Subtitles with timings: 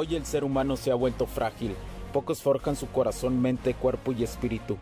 [0.00, 1.74] Hoy el ser humano se ha vuelto frágil.
[2.12, 4.76] Pocos forjan su corazón, mente, cuerpo y espíritu.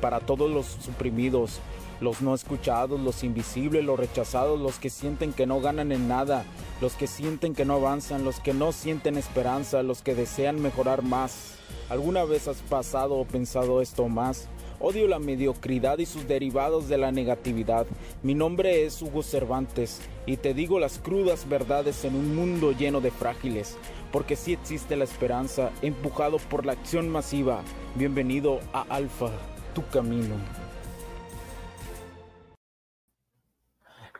[0.00, 1.60] Para todos los suprimidos,
[2.00, 6.46] los no escuchados, los invisibles, los rechazados, los que sienten que no ganan en nada,
[6.80, 11.02] los que sienten que no avanzan, los que no sienten esperanza, los que desean mejorar
[11.02, 11.56] más.
[11.90, 14.48] ¿Alguna vez has pasado o pensado esto más?
[14.80, 17.86] Odio la mediocridad y sus derivados de la negatividad.
[18.22, 23.00] Mi nombre es Hugo Cervantes y te digo las crudas verdades en un mundo lleno
[23.00, 23.76] de frágiles,
[24.12, 27.62] porque sí existe la esperanza, empujado por la acción masiva.
[27.94, 29.30] Bienvenido a Alfa,
[29.74, 30.34] tu camino.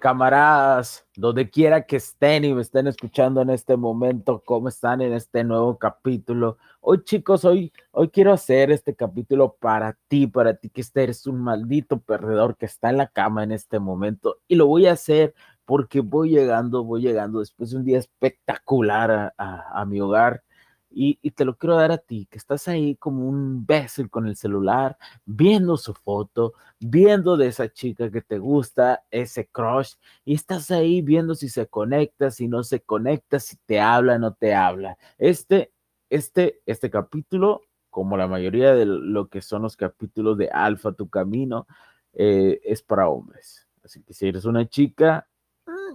[0.00, 5.12] Camaradas, donde quiera que estén y me estén escuchando en este momento, ¿cómo están en
[5.12, 6.58] este nuevo capítulo?
[6.80, 11.38] Hoy chicos, hoy, hoy quiero hacer este capítulo para ti, para ti que eres un
[11.38, 15.34] maldito perdedor que está en la cama en este momento y lo voy a hacer
[15.64, 20.42] porque voy llegando, voy llegando después de un día espectacular a, mi hogar
[20.90, 24.36] y, te lo quiero dar a ti, que estás ahí como un imbécil con el
[24.36, 30.70] celular, viendo su foto, viendo de esa chica que te gusta, ese crush, y estás
[30.70, 34.98] ahí viendo si se conecta, si no se conecta, si te habla, no te habla.
[35.18, 35.72] Este,
[36.10, 41.08] este, este capítulo, como la mayoría de lo que son los capítulos de Alfa, tu
[41.08, 41.66] camino,
[42.12, 43.66] eh, es para hombres.
[43.84, 45.28] Así que si eres una chica,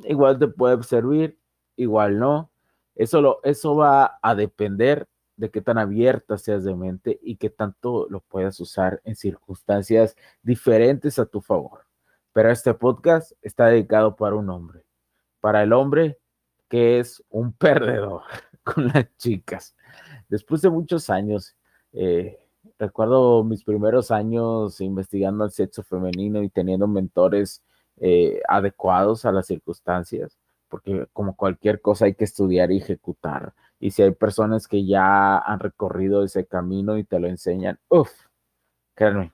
[0.05, 1.37] igual te puede servir,
[1.75, 2.51] igual no
[2.97, 8.07] eso, eso va a depender de qué tan abierta seas de mente y qué tanto
[8.09, 11.85] lo puedas usar en circunstancias diferentes a tu favor.
[12.33, 14.83] Pero este podcast está dedicado para un hombre,
[15.39, 16.17] para el hombre
[16.67, 18.23] que es un perdedor
[18.63, 19.75] con las chicas.
[20.27, 21.55] Después de muchos años,
[21.93, 22.39] eh,
[22.79, 27.63] recuerdo mis primeros años investigando el sexo femenino y teniendo mentores
[27.97, 33.53] eh, adecuados a las circunstancias porque como cualquier cosa hay que estudiar y ejecutar.
[33.79, 38.11] Y si hay personas que ya han recorrido ese camino y te lo enseñan, uff,
[38.95, 39.33] créanme,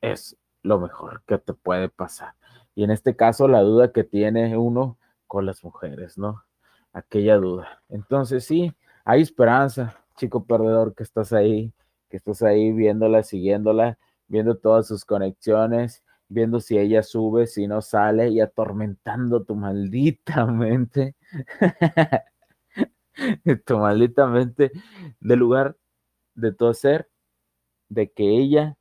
[0.00, 2.34] es lo mejor que te puede pasar.
[2.74, 6.44] Y en este caso, la duda que tiene uno con las mujeres, ¿no?
[6.92, 7.82] Aquella duda.
[7.88, 8.74] Entonces, sí,
[9.04, 11.72] hay esperanza, chico perdedor, que estás ahí,
[12.08, 17.82] que estás ahí viéndola, siguiéndola, viendo todas sus conexiones viendo si ella sube, si no
[17.82, 21.14] sale y atormentando tu maldita mente,
[23.66, 24.72] tu maldita mente,
[25.20, 25.76] de lugar
[26.34, 27.10] de todo ser,
[27.88, 28.78] de que ella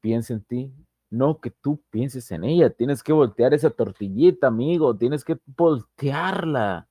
[0.00, 0.74] piense en ti,
[1.10, 6.88] no que tú pienses en ella, tienes que voltear esa tortillita, amigo, tienes que voltearla,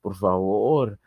[0.00, 0.98] por favor.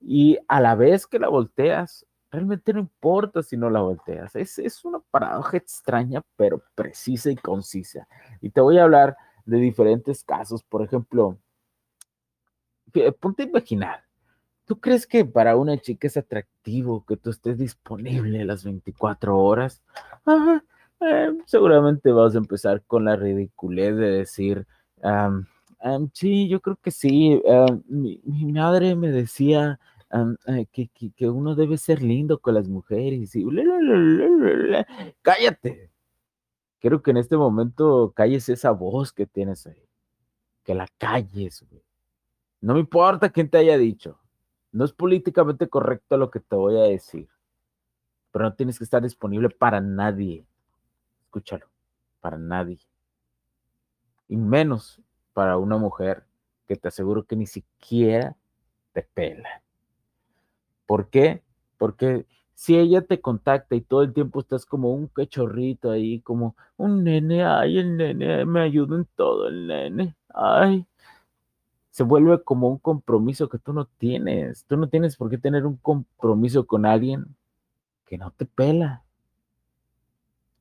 [0.00, 4.34] Y a la vez que la volteas, realmente no importa si no la volteas.
[4.36, 8.06] Es, es una paradoja extraña, pero precisa y concisa.
[8.40, 10.62] Y te voy a hablar de diferentes casos.
[10.62, 11.38] Por ejemplo,
[13.20, 14.04] ponte a imaginar.
[14.66, 19.82] ¿Tú crees que para una chica es atractivo que tú estés disponible las 24 horas?
[21.00, 24.66] Eh, seguramente vas a empezar con la ridiculez de decir,
[26.12, 27.40] sí, yo creo que sí.
[27.86, 33.44] mi, mi madre me decía eh, que, uno debe ser lindo con las mujeres y
[35.22, 35.90] cállate.
[36.80, 39.88] Quiero que en este momento calles esa voz que tienes ahí.
[40.64, 41.64] Que la calles,
[42.60, 44.18] No me importa quién te haya dicho.
[44.72, 47.28] No es políticamente correcto lo que te voy a decir.
[48.30, 50.46] Pero no tienes que estar disponible para nadie.
[51.24, 51.66] Escúchalo.
[52.20, 52.78] Para nadie.
[54.28, 55.00] Y menos
[55.32, 56.24] para una mujer
[56.66, 58.36] que te aseguro que ni siquiera
[58.92, 59.62] te pela.
[60.88, 61.42] ¿Por qué?
[61.76, 66.56] Porque si ella te contacta y todo el tiempo estás como un cachorrito ahí, como
[66.78, 70.86] un nene, ay, el nene, me ayuda en todo el nene, ay,
[71.90, 74.64] se vuelve como un compromiso que tú no tienes.
[74.64, 77.36] Tú no tienes por qué tener un compromiso con alguien
[78.06, 79.04] que no te pela.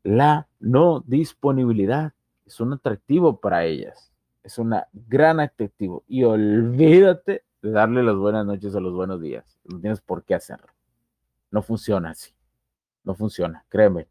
[0.04, 2.12] La no disponibilidad
[2.46, 4.12] es un atractivo para ellas.
[4.44, 6.04] Es un gran atractivo.
[6.10, 10.68] Y olvídate darle las buenas noches o los buenos días no tienes por qué hacerlo.
[11.52, 12.32] No funciona así.
[13.04, 14.08] No funciona, créeme.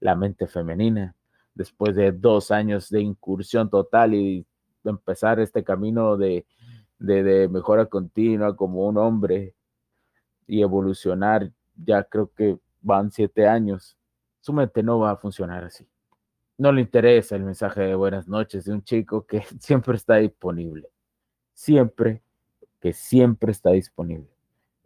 [0.00, 1.14] La mente femenina,
[1.54, 4.46] después de dos años de incursión total y
[4.84, 6.46] empezar este camino de,
[6.98, 9.54] de, mejora continua como un hombre
[10.46, 13.96] y evolucionar, ya creo que van siete años,
[14.40, 15.88] su mente no va a funcionar así.
[16.58, 20.90] No le interesa el mensaje de buenas noches de un chico que siempre está disponible.
[21.54, 22.22] Siempre,
[22.84, 24.28] que siempre está disponible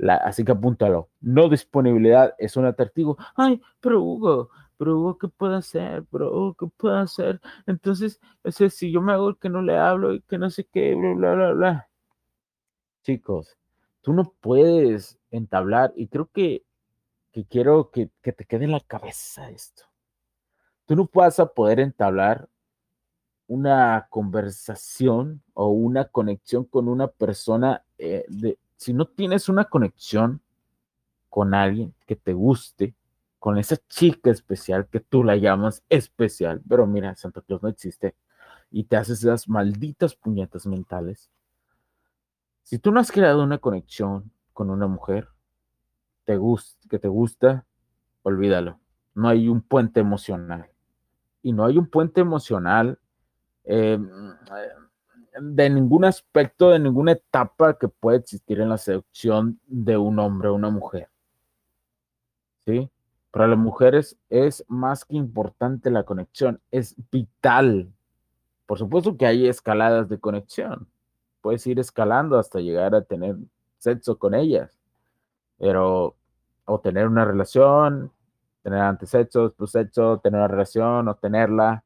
[0.06, 1.08] así que apúntalo.
[1.20, 3.16] No disponibilidad es un atractivo.
[3.34, 6.04] Ay, pero Hugo, pero Hugo, ¿qué puedo hacer?
[6.10, 7.40] Pero Hugo, ¿qué puedo hacer?
[7.66, 10.94] Entonces, ese, si yo me hago que no le hablo y que no sé qué,
[10.94, 11.88] bla, bla, bla, bla.
[13.02, 13.56] Chicos,
[14.02, 16.62] tú no puedes entablar, y creo que,
[17.32, 19.84] que quiero que, que te quede en la cabeza esto.
[20.86, 22.48] Tú no vas a poder entablar
[23.48, 30.40] una conversación o una conexión con una persona, eh, de, si no tienes una conexión
[31.28, 32.94] con alguien que te guste,
[33.38, 38.14] con esa chica especial que tú la llamas especial, pero mira, Santa Claus no existe
[38.70, 41.30] y te haces esas malditas puñetas mentales.
[42.62, 45.28] Si tú no has creado una conexión con una mujer
[46.28, 46.38] te
[46.90, 47.64] que te gusta,
[48.22, 48.78] olvídalo.
[49.14, 50.68] No hay un puente emocional.
[51.42, 52.98] Y no hay un puente emocional
[53.70, 53.98] eh,
[55.40, 60.48] de ningún aspecto, de ninguna etapa que pueda existir en la seducción de un hombre
[60.48, 61.08] o una mujer.
[62.64, 62.90] ¿Sí?
[63.30, 67.92] Para las mujeres es más que importante la conexión, es vital.
[68.64, 70.88] Por supuesto que hay escaladas de conexión.
[71.42, 73.36] Puedes ir escalando hasta llegar a tener
[73.76, 74.78] sexo con ellas,
[75.58, 76.16] pero
[76.64, 78.10] o tener una relación,
[78.62, 79.50] tener antes sexo,
[80.22, 81.84] tener una relación o tenerla,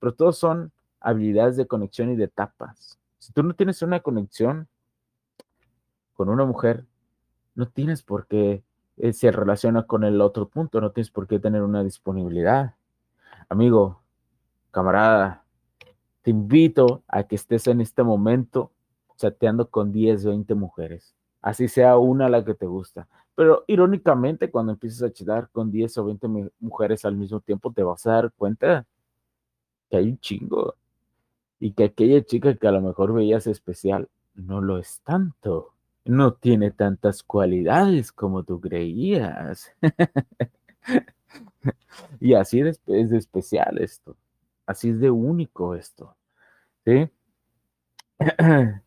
[0.00, 2.98] pero todos son habilidades de conexión y de etapas.
[3.18, 4.68] Si tú no tienes una conexión
[6.14, 6.86] con una mujer,
[7.54, 8.62] no tienes por qué
[8.96, 12.74] eh, se relaciona con el otro punto, no tienes por qué tener una disponibilidad.
[13.48, 14.02] Amigo,
[14.70, 15.44] camarada,
[16.22, 18.72] te invito a que estés en este momento
[19.16, 23.08] chateando con 10, 20 mujeres, así sea una la que te gusta.
[23.34, 26.28] Pero irónicamente, cuando empieces a chatear con 10 o 20
[26.60, 28.86] mujeres al mismo tiempo, te vas a dar cuenta
[29.88, 30.74] que hay un chingo
[31.60, 35.74] y que aquella chica que a lo mejor veías especial no lo es tanto
[36.04, 39.72] no tiene tantas cualidades como tú creías.
[42.20, 44.16] y así es, de especial esto.
[44.66, 46.16] Así es de único esto.
[46.84, 47.10] ¿Sí?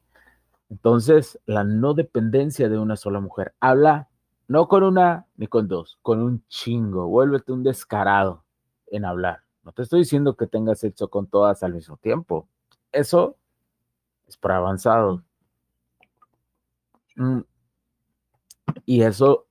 [0.70, 3.54] Entonces, la no dependencia de una sola mujer.
[3.60, 4.10] Habla
[4.48, 7.08] no con una ni con dos, con un chingo.
[7.08, 8.44] Vuélvete un descarado
[8.88, 9.44] en hablar.
[9.64, 12.48] No te estoy diciendo que tengas sexo con todas al mismo tiempo.
[12.94, 13.38] Eso
[14.28, 15.24] es para avanzado.
[17.16, 17.42] Mm.
[18.86, 19.48] Y eso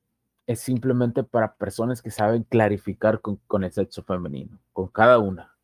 [0.47, 5.55] es simplemente para personas que saben clarificar con, el sexo femenino, con cada una.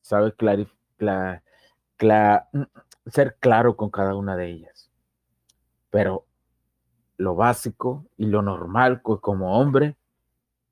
[0.00, 0.34] Sabe
[2.52, 2.62] mm,
[3.06, 4.90] ser claro con cada una de ellas.
[5.90, 6.26] Pero
[7.16, 9.96] lo básico y lo normal como hombre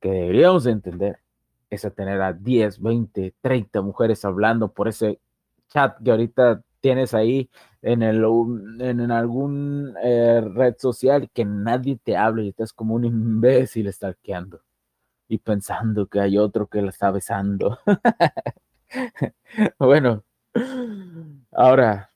[0.00, 1.20] que deberíamos entender
[1.70, 5.20] es tener a 10, 20, 30 mujeres hablando por ese
[5.68, 7.50] chat que ahorita tienes ahí
[7.82, 8.24] en, el,
[8.80, 14.60] en, algún eh, red social que nadie te hable y estás como un imbécil stalkeando
[15.28, 17.78] y pensando que hay otro que la está besando.
[19.78, 20.24] bueno,
[21.52, 22.10] ahora,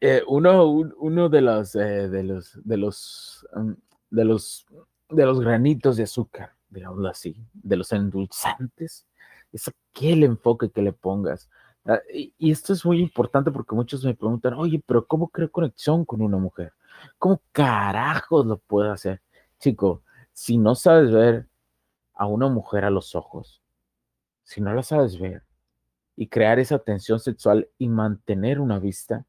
[0.00, 3.76] eh, uno, uno de los, eh, de los, de los, um,
[4.10, 4.66] de los,
[5.10, 9.06] de los granitos de azúcar, digámoslo así, de los endulzantes,
[9.52, 11.50] es aquel enfoque que le pongas
[12.12, 16.22] y, esto es muy importante porque muchos me preguntan, oye, pero ¿cómo creo conexión con
[16.22, 16.72] una mujer?
[17.18, 19.20] ¿Cómo carajos lo puedo hacer?
[19.58, 20.02] Chico,
[20.32, 21.48] si no sabes ver
[22.14, 23.62] a una mujer a los ojos,
[24.44, 25.42] si no la sabes ver
[26.16, 29.24] y crear esa tensión sexual y mantener una vista,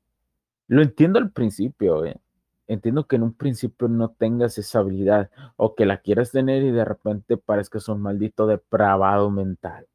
[0.67, 2.19] lo entiendo al principio, ¿eh?
[2.67, 6.71] Entiendo que en un principio no tengas esa habilidad o que la quieras tener y
[6.71, 9.87] de repente parezcas un maldito depravado mental.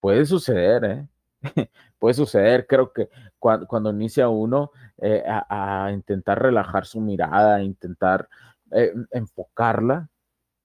[0.00, 1.08] Puede suceder, ¿eh?
[1.98, 3.08] puede suceder, creo que
[3.38, 8.28] cuando, inicia uno eh, a, intentar relajar su mirada, intentar
[8.72, 10.08] eh, enfocarla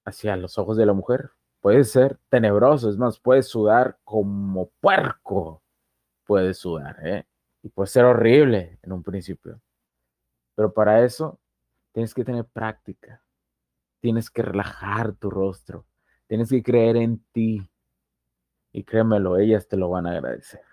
[0.05, 1.31] hacia los ojos de la mujer,
[1.61, 5.61] puede ser tenebroso, es más, puede sudar como puerco,
[6.25, 7.25] puede sudar, ¿eh?
[7.61, 9.61] y puede ser horrible en un principio.
[10.55, 11.39] Pero para eso
[11.91, 13.23] tienes que tener práctica,
[14.01, 15.85] tienes que relajar tu rostro,
[16.27, 17.69] tienes que creer en ti.
[18.71, 20.68] Y créemelo, ellas te lo van a agradecer.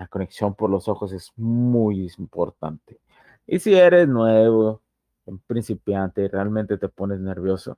[0.00, 2.98] La conexión por los ojos es muy importante.
[3.46, 4.80] Y si eres nuevo,
[5.26, 7.76] en principiante, y realmente te pones nervioso,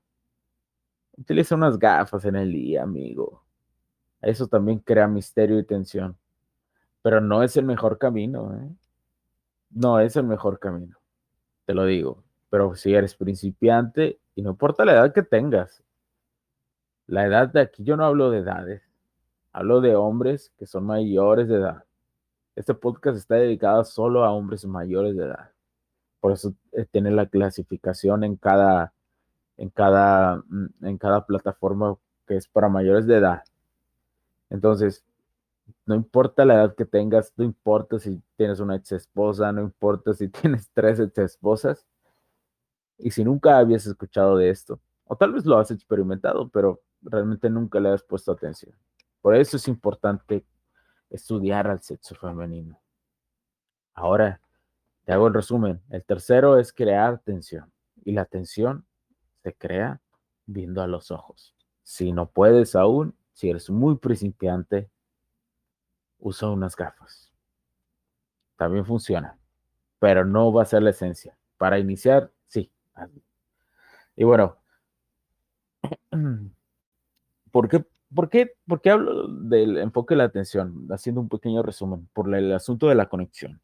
[1.16, 3.42] utiliza unas gafas en el día, amigo.
[4.20, 6.16] Eso también crea misterio y tensión.
[7.02, 8.70] Pero no es el mejor camino, ¿eh?
[9.70, 10.98] No es el mejor camino.
[11.66, 12.22] Te lo digo.
[12.50, 15.82] Pero si eres principiante, y no importa la edad que tengas,
[17.08, 18.82] la edad de aquí yo no hablo de edades,
[19.52, 21.84] hablo de hombres que son mayores de edad.
[22.54, 25.52] Este podcast está dedicado solo a hombres mayores de edad.
[26.20, 28.92] Por eso eh, tiene la clasificación en cada,
[29.56, 33.42] en cada, mm, en cada plataforma que es para mayores de edad.
[34.50, 35.02] Entonces,
[35.86, 40.12] no importa la edad que tengas, no importa si tienes una ex esposa, no importa
[40.12, 41.86] si tienes tres ex esposas,
[42.98, 47.50] Y si nunca habías escuchado de esto, o tal vez lo has experimentado, pero realmente
[47.50, 48.74] nunca le has puesto atención.
[49.20, 50.44] Por eso es importante
[51.12, 52.80] estudiar al sexo femenino.
[53.94, 54.40] Ahora,
[55.04, 55.80] te hago el resumen.
[55.90, 57.72] El tercero es crear tensión.
[58.04, 58.86] Y la tensión
[59.42, 60.00] se crea
[60.46, 61.54] viendo a los ojos.
[61.82, 64.90] Si no puedes aún, si eres muy principiante,
[66.18, 67.32] usa unas gafas.
[68.56, 69.38] También funciona,
[69.98, 71.36] pero no va a ser la esencia.
[71.56, 72.70] Para iniciar, sí.
[74.14, 74.56] Y bueno,
[77.50, 80.86] ¿por qué, por qué, por qué hablo del enfoque de la atención?
[80.90, 83.60] Haciendo un pequeño resumen, por el asunto de la conexión.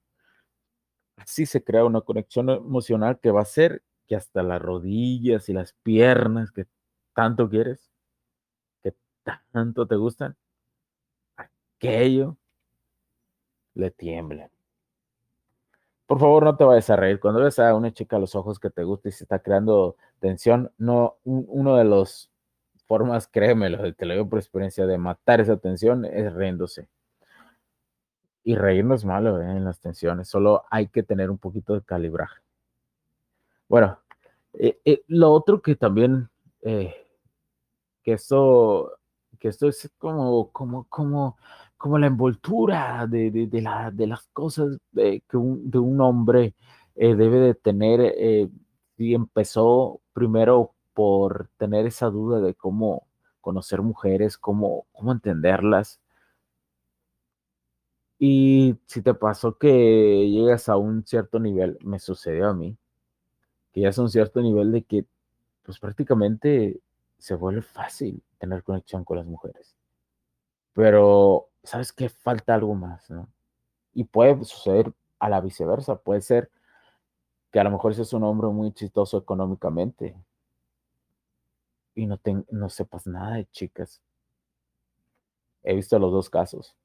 [1.16, 5.52] Así se crea una conexión emocional que va a hacer que hasta las rodillas y
[5.52, 6.66] las piernas que
[7.12, 7.90] tanto quieres,
[8.82, 8.94] que
[9.52, 10.36] tanto te gustan,
[11.36, 12.36] aquello
[13.74, 14.50] le tiemblen.
[16.06, 17.20] Por favor, no te vayas a reír.
[17.20, 19.96] Cuando ves a una chica a los ojos que te gusta y se está creando
[20.20, 22.27] tensión, no, uno de los
[22.88, 26.88] formas, créemelo, te lo digo por experiencia, de matar esa tensión es riéndose.
[28.42, 29.44] Y reír no es malo ¿eh?
[29.44, 32.40] en las tensiones, solo hay que tener un poquito de calibraje.
[33.68, 33.98] Bueno,
[34.54, 36.30] eh, eh, lo otro que también,
[36.62, 36.94] que
[38.04, 38.92] esto,
[39.38, 41.36] que esto es como, como, como,
[41.76, 46.54] como la envoltura de, de, la, de las cosas que un, de un hombre
[46.94, 48.50] debe de tener,
[48.96, 53.06] y empezó primero por tener esa duda de cómo
[53.40, 56.00] conocer mujeres, cómo, cómo entenderlas.
[58.18, 62.76] Y si te pasó que llegas a un cierto nivel, me sucedió a mí,
[63.72, 65.06] que ya es un cierto nivel de que
[65.62, 66.80] pues prácticamente
[67.18, 69.76] se vuelve fácil tener conexión con las mujeres.
[70.72, 72.08] Pero, ¿sabes qué?
[72.08, 73.28] Falta algo más, ¿no?
[73.94, 76.50] Y puede suceder a la viceversa, puede ser
[77.52, 80.16] que a lo mejor seas un hombre muy chistoso económicamente,
[81.98, 84.00] y no, no sepas nada de chicas.
[85.64, 86.76] He visto los dos casos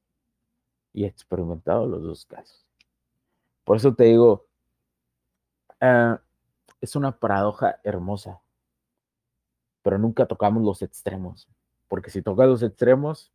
[0.92, 2.66] y he experimentado los dos casos.
[3.64, 4.48] Por eso te digo,
[5.80, 6.20] ah,
[6.82, 8.42] es una paradoja hermosa,
[9.84, 11.48] pero nunca tocamos los extremos,
[11.88, 13.32] porque si tocas los extremos,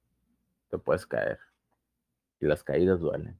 [0.70, 1.38] te puedes caer
[2.40, 3.38] y las caídas duelen.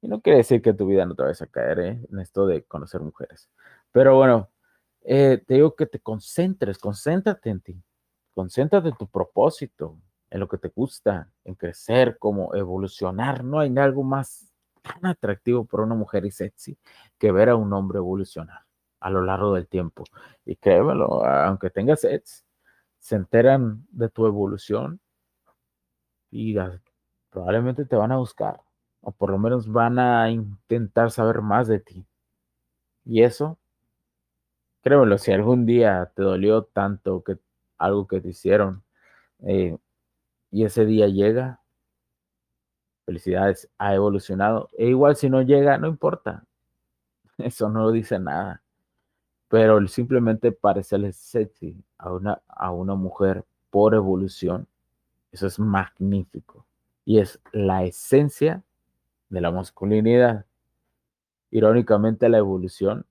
[0.00, 2.06] Y no quiere decir que tu vida no te vayas a caer ¿eh?
[2.10, 3.50] en esto de conocer mujeres.
[3.92, 4.48] Pero bueno,
[5.08, 7.82] eh, te digo que te concentres, concéntrate en ti,
[8.34, 9.96] concéntrate en tu propósito,
[10.30, 13.44] en lo que te gusta, en crecer, como evolucionar.
[13.44, 16.76] No hay algo más tan atractivo para una mujer y sexy
[17.18, 18.66] que ver a un hombre evolucionar
[18.98, 20.02] a lo largo del tiempo.
[20.44, 22.44] Y créemelo, aunque tengas sets,
[22.98, 25.00] se enteran de tu evolución
[26.32, 26.56] y
[27.30, 28.60] probablemente te van a buscar,
[29.02, 32.04] o por lo menos van a intentar saber más de ti.
[33.04, 33.58] Y eso
[34.86, 37.38] créemelo, si algún día te dolió tanto que
[37.76, 38.84] algo que te hicieron
[39.40, 39.76] eh,
[40.52, 41.60] y ese día llega,
[43.04, 44.68] felicidades, ha evolucionado.
[44.78, 46.44] E igual si no llega, no importa.
[47.38, 48.62] Eso no dice nada.
[49.48, 54.68] Pero simplemente parecerle sexy a una, a una mujer por evolución,
[55.32, 56.64] eso es magnífico.
[57.04, 58.62] Y es la esencia
[59.30, 60.46] de la masculinidad.
[61.50, 63.04] Irónicamente, la evolución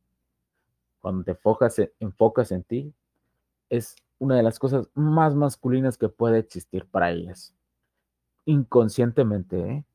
[1.06, 2.92] cuando te enfocas, enfocas en ti,
[3.70, 7.54] es una de las cosas más masculinas que puede existir para ellas.
[8.46, 9.86] Inconscientemente, ¿eh?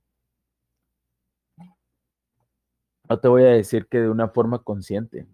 [3.08, 5.26] No te voy a decir que de una forma consciente.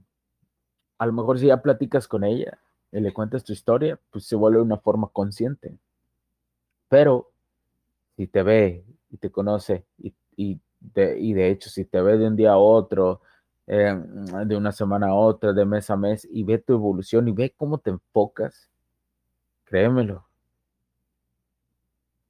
[0.97, 2.59] A lo mejor si ya platicas con ella
[2.90, 5.78] y le cuentas tu historia, pues se vuelve una forma consciente.
[6.88, 7.30] Pero
[8.16, 12.37] si te ve y te conoce y, y de hecho si te ve de un
[12.37, 13.21] día a otro,
[13.66, 13.94] eh,
[14.46, 17.54] de una semana a otra, de mes a mes, y ve tu evolución y ve
[17.56, 18.70] cómo te enfocas,
[19.64, 20.26] créemelo,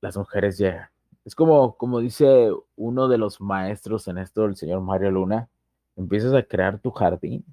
[0.00, 0.88] las mujeres llegan.
[1.25, 5.49] Es como, como dice uno de los maestros en esto, el señor Mario Luna,
[5.97, 7.45] empiezas a crear tu jardín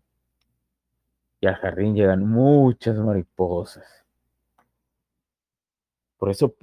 [1.42, 4.06] y al jardín llegan muchas mariposas.
[6.18, 6.56] Por eso,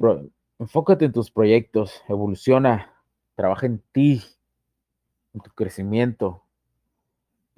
[0.58, 2.94] enfócate en tus proyectos, evoluciona,
[3.34, 4.22] trabaja en ti,
[5.34, 6.42] en tu crecimiento,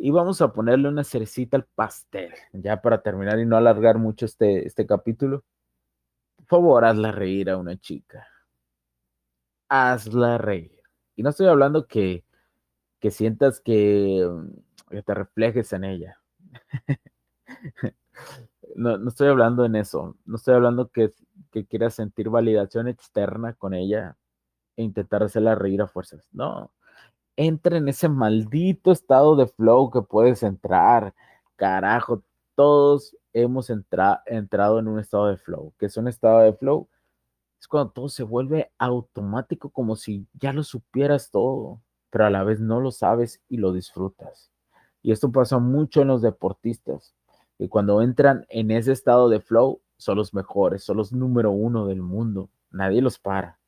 [0.04, 4.26] y vamos a ponerle una cerecita al pastel, ya para terminar y no alargar mucho
[4.26, 5.44] este, este capítulo.
[6.38, 8.26] Por favor, hazla reír a una chica.
[9.68, 10.82] Hazla reír.
[11.14, 12.24] Y no estoy hablando que,
[12.98, 14.28] que sientas que,
[15.06, 16.20] te reflejes en ella.
[18.74, 20.16] no, no estoy hablando en eso.
[20.24, 21.12] No estoy hablando que,
[21.52, 24.16] que quieras sentir validación externa con ella
[24.74, 26.28] e intentar hacerla reír a fuerzas.
[26.32, 26.72] No,
[27.36, 31.14] entra en ese maldito estado de flow que puedes entrar,
[31.56, 32.22] carajo,
[32.54, 35.72] todos hemos entrado en un estado de flow.
[35.78, 36.88] ¿Qué es un estado de flow?
[37.58, 42.44] Es cuando todo se vuelve automático, como si ya lo supieras todo, pero a la
[42.44, 44.50] vez no lo sabes y lo disfrutas.
[45.02, 47.14] Y esto pasa mucho en los deportistas,
[47.58, 51.86] que cuando entran en ese estado de flow, son los mejores, son los número uno
[51.86, 52.50] del mundo.
[52.70, 53.58] Nadie los para.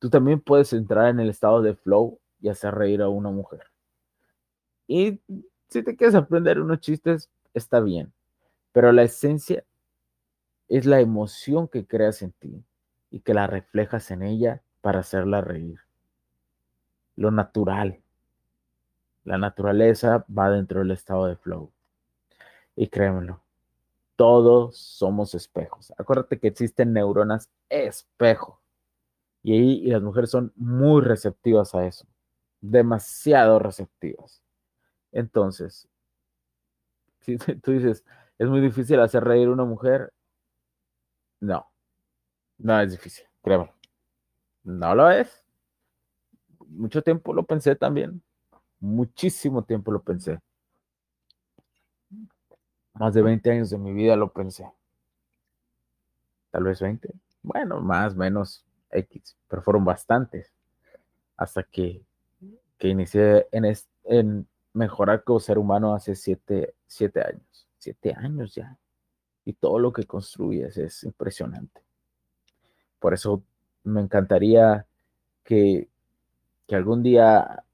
[0.00, 3.64] Tú también puedes entrar en el estado de flow y hacer reír a una mujer.
[4.86, 5.20] Y
[5.68, 8.12] si te quieres aprender unos chistes, está bien.
[8.72, 9.64] Pero la esencia
[10.68, 12.64] es la emoción que creas en ti
[13.10, 15.80] y que la reflejas en ella para hacerla reír.
[17.16, 18.00] Lo natural.
[19.24, 21.70] La naturaleza va dentro del estado de flow.
[22.76, 23.42] Y créemelo,
[24.16, 25.92] todos somos espejos.
[25.98, 28.60] Acuérdate que existen neuronas espejo.
[29.42, 32.06] Y, ahí, y las mujeres son muy receptivas a eso.
[32.60, 34.42] Demasiado receptivas.
[35.12, 35.88] Entonces,
[37.20, 38.04] si tú dices,
[38.38, 40.12] es muy difícil hacer reír a una mujer,
[41.40, 41.66] no,
[42.58, 43.72] no es difícil, créeme.
[44.62, 45.44] No lo es.
[46.68, 48.22] Mucho tiempo lo pensé también.
[48.78, 50.38] Muchísimo tiempo lo pensé.
[52.94, 54.70] Más de 20 años de mi vida lo pensé.
[56.50, 57.12] Tal vez 20.
[57.42, 60.52] Bueno, más, menos X, pero fueron bastantes.
[61.36, 62.02] Hasta que,
[62.80, 66.74] que inicié en, mejorar como ser humano hace 7
[67.22, 67.68] años.
[67.78, 68.78] 7 años ya.
[69.44, 71.82] Y todo lo que construyes es impresionante.
[72.98, 73.44] Por eso
[73.84, 74.86] me encantaría
[75.44, 75.88] que,
[76.72, 77.64] algún día,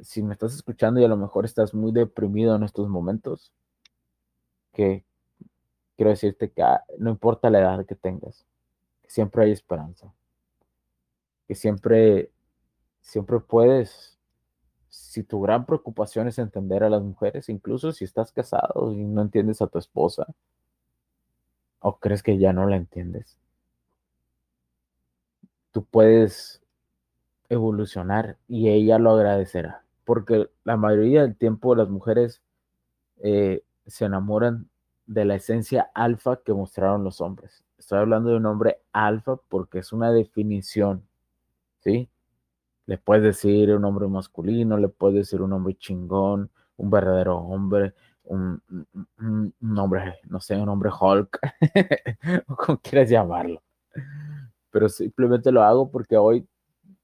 [0.00, 3.52] si me estás escuchando y a lo mejor estás muy deprimido en estos momentos,
[4.72, 5.04] que
[5.96, 8.46] quiero decirte que ah, no importa la edad que tengas,
[9.02, 10.12] que siempre hay esperanza,
[11.48, 12.30] que siempre,
[13.00, 14.11] siempre puedes,
[14.92, 19.22] si tu gran preocupación es entender a las mujeres, incluso si estás casado y no
[19.22, 20.26] entiendes a tu esposa,
[21.80, 23.38] o crees que ya no la entiendes,
[25.72, 26.60] tú puedes
[27.48, 29.82] evolucionar y ella lo agradecerá.
[30.04, 32.42] Porque la mayoría del tiempo las mujeres
[33.22, 34.68] eh, se enamoran
[35.06, 37.64] de la esencia alfa que mostraron los hombres.
[37.78, 41.02] Estoy hablando de un hombre alfa porque es una definición,
[41.80, 42.10] ¿sí?
[42.86, 47.94] Le puedes decir un hombre masculino, le puedes decir un hombre chingón, un verdadero hombre,
[48.24, 48.60] un,
[49.18, 51.38] un hombre, no sé, un hombre Hulk,
[52.48, 53.62] o como quieras llamarlo
[54.72, 56.48] pero simplemente lo hago porque hoy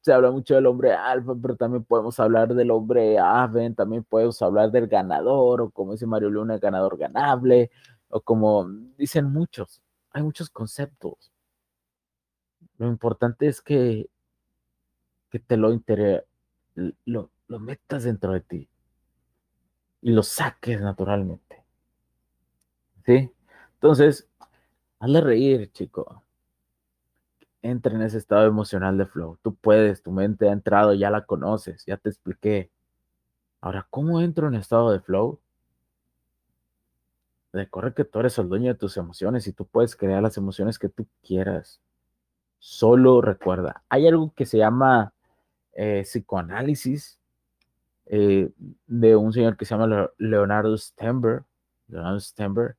[0.01, 4.41] se habla mucho del hombre alfa, pero también podemos hablar del hombre aven, también podemos
[4.43, 7.71] hablar del ganador, o como dice Mario Luna, ganador ganable,
[8.09, 11.31] o como dicen muchos, hay muchos conceptos.
[12.79, 14.09] Lo importante es que,
[15.31, 15.71] que te lo,
[17.05, 18.69] lo, lo metas dentro de ti
[20.01, 21.64] y lo saques naturalmente.
[23.05, 23.31] ¿Sí?
[23.75, 24.29] Entonces,
[24.99, 26.23] hazle reír, chico
[27.62, 29.38] entra en ese estado emocional de flow.
[29.43, 32.71] Tú puedes, tu mente ha entrado, ya la conoces, ya te expliqué.
[33.61, 35.41] Ahora, ¿cómo entro en estado de flow?
[37.53, 40.79] Recuerda que tú eres el dueño de tus emociones y tú puedes crear las emociones
[40.79, 41.81] que tú quieras.
[42.59, 45.12] Solo recuerda, hay algo que se llama
[45.81, 47.21] eh, psicoanálisis
[48.07, 48.51] eh,
[48.88, 51.45] de un señor que se llama Leonardo Stember.
[51.87, 52.77] Leonardo Stember,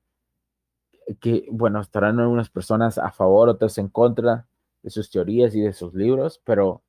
[1.21, 4.47] que, bueno, estarán algunas personas a favor, otras en contra
[4.83, 6.83] de sus teorías y de sus libros, pero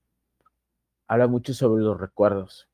[1.06, 2.68] habla mucho sobre los recuerdos,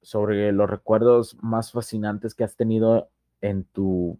[0.00, 3.10] sobre los recuerdos más fascinantes que has tenido
[3.42, 4.18] en tu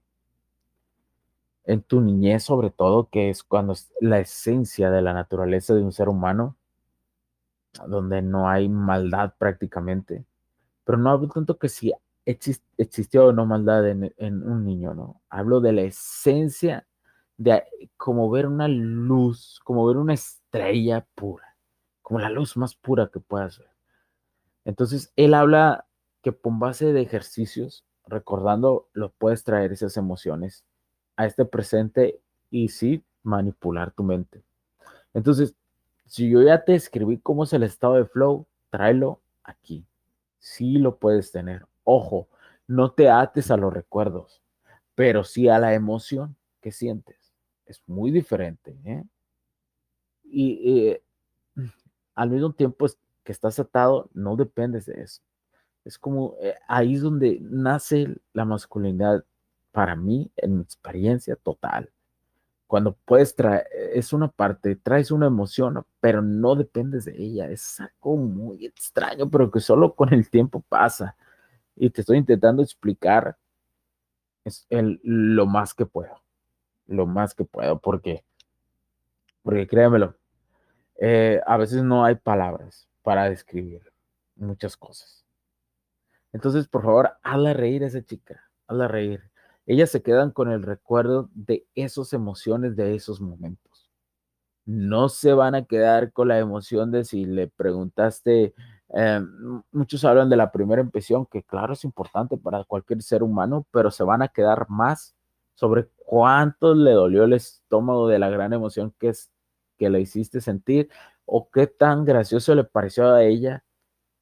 [1.64, 5.82] en tu niñez sobre todo, que es cuando es la esencia de la naturaleza de
[5.82, 6.56] un ser humano,
[7.86, 10.24] donde no hay maldad prácticamente,
[10.84, 11.92] pero no hablo tanto que si
[12.24, 16.86] existió o no maldad en, un niño, no, hablo de la esencia
[17.36, 17.64] de
[17.96, 21.56] como ver una luz, como ver una estrella pura,
[22.02, 23.70] como la luz más pura que puedas ver.
[24.64, 25.86] Entonces, él habla
[26.22, 30.64] que con base de ejercicios, recordando, lo puedes traer esas emociones
[31.16, 34.42] a este presente y sí manipular tu mente.
[35.14, 35.54] Entonces,
[36.10, 39.86] si yo ya te escribí cómo es el estado de flow, tráelo aquí.
[40.40, 41.66] Sí lo puedes tener.
[41.84, 42.28] Ojo,
[42.66, 44.42] no te ates a los recuerdos,
[44.96, 47.32] pero sí a la emoción que sientes
[47.64, 48.76] es muy diferente.
[48.84, 49.04] ¿eh?
[50.24, 50.96] Y
[52.16, 52.88] al mismo tiempo
[53.22, 55.22] que estás atado, no dependes de eso.
[55.84, 59.24] Es como eh, ahí es donde nace la masculinidad
[59.70, 61.88] para mí, en mi experiencia total.
[62.70, 67.50] Cuando puedes traer, es una parte, traes una emoción, pero no dependes de ella.
[67.50, 71.16] Es algo muy extraño, pero que solo con el tiempo pasa.
[71.74, 73.36] Y te estoy intentando explicar
[74.70, 76.22] lo más que puedo,
[76.86, 78.24] lo más que puedo, porque,
[79.42, 79.66] porque
[81.00, 83.82] eh, a veces no hay palabras para describir
[84.36, 85.24] muchas cosas.
[86.32, 89.28] Entonces, por favor, hazla reír a esa chica, hazla reír.
[89.70, 93.88] Ellas se quedan con el recuerdo de esas emociones, de esos momentos.
[94.64, 98.52] No se van a quedar con la emoción de si le preguntaste,
[98.88, 99.20] eh,
[99.70, 103.92] muchos hablan de la primera impresión, que claro es importante para cualquier ser humano, pero
[103.92, 105.14] se van a quedar más
[105.54, 109.30] sobre cuánto le dolió el estómago de la gran emoción que es
[109.78, 110.90] que le hiciste sentir
[111.26, 113.62] o qué tan gracioso le pareció a ella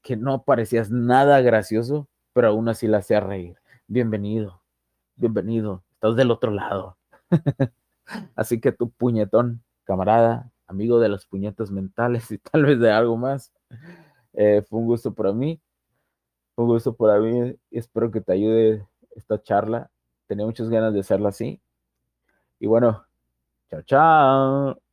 [0.02, 3.56] que no parecías nada gracioso, pero aún así la hacía reír.
[3.86, 4.60] Bienvenido,
[5.18, 6.96] bienvenido, estás del otro lado.
[8.36, 13.16] así que tu puñetón, camarada, amigo de los puñetos mentales y tal vez de algo
[13.16, 13.52] más,
[14.32, 15.60] eh, fue un gusto para mí,
[16.54, 19.90] fue un gusto para mí espero que te ayude esta charla.
[20.26, 21.60] Tenía muchas ganas de hacerla así.
[22.60, 23.04] Y bueno,
[23.70, 24.87] chao, chao.